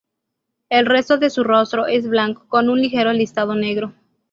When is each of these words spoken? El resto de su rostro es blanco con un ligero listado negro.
El 0.71 0.87
resto 0.87 1.19
de 1.19 1.29
su 1.29 1.43
rostro 1.43 1.85
es 1.85 2.07
blanco 2.07 2.47
con 2.47 2.69
un 2.69 2.81
ligero 2.81 3.13
listado 3.13 3.53
negro. 3.53 3.93